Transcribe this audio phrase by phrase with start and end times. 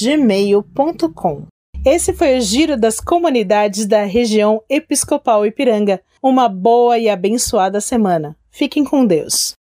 [0.01, 1.47] gmail.com.
[1.85, 6.01] Esse foi o giro das comunidades da região Episcopal Ipiranga.
[6.23, 8.35] Uma boa e abençoada semana.
[8.51, 9.53] Fiquem com Deus.